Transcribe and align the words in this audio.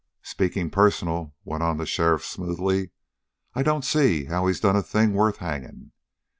"Speaking 0.23 0.71
personal," 0.71 1.35
went 1.45 1.61
on 1.61 1.77
the 1.77 1.85
sheriff 1.85 2.25
smoothly, 2.25 2.89
"I 3.53 3.61
don't 3.61 3.85
see 3.85 4.25
how 4.25 4.47
he's 4.47 4.59
done 4.59 4.75
a 4.75 4.81
thing 4.81 5.13
worth 5.13 5.37
hanging. 5.37 5.91